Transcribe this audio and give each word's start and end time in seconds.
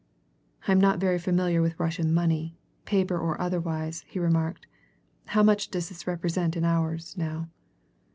"I'm 0.67 0.81
not 0.81 0.97
very 0.99 1.19
familiar 1.19 1.61
with 1.61 1.79
Russian 1.79 2.11
money 2.11 2.57
paper 2.85 3.19
or 3.19 3.39
otherwise," 3.39 4.03
he 4.07 4.17
remarked. 4.17 4.65
"How 5.27 5.43
much 5.43 5.69
does 5.69 5.89
this 5.89 6.07
represent 6.07 6.57
in 6.57 6.65
ours, 6.65 7.15
now?" 7.19 7.49